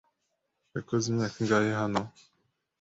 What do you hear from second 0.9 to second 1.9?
imyaka ingahe